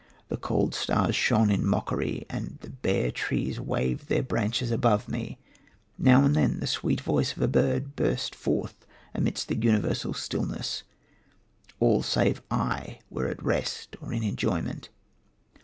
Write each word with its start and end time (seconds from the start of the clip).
"The 0.29 0.37
cold 0.37 0.73
stars 0.73 1.15
shone 1.15 1.51
in 1.51 1.63
mockery, 1.63 2.25
and 2.27 2.57
the 2.61 2.71
bare 2.71 3.11
trees 3.11 3.59
waved 3.59 4.07
their 4.09 4.23
branches 4.23 4.71
above 4.71 5.07
me; 5.07 5.37
now 5.95 6.23
and 6.25 6.35
then 6.35 6.59
the 6.59 6.65
sweet 6.65 6.99
voice 6.99 7.33
of 7.37 7.41
a 7.43 7.47
bird 7.47 7.95
burst 7.95 8.33
forth 8.33 8.87
amidst 9.13 9.47
the 9.47 9.55
universal 9.55 10.15
stillness. 10.15 10.81
All 11.79 12.01
save 12.01 12.41
I 12.49 12.97
were 13.11 13.27
at 13.27 13.43
rest 13.43 13.95
or 14.01 14.11
in 14.11 14.23
enjoyment. 14.23 14.89